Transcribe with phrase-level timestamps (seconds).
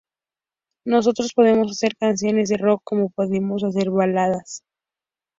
[0.83, 4.63] Nosotros podemos hacer canciones de rock como podemos hacer baladas.